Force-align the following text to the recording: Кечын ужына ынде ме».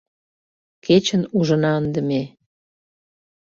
Кечын 0.85 1.23
ужына 1.37 1.71
ынде 1.79 2.01
ме». 2.09 2.21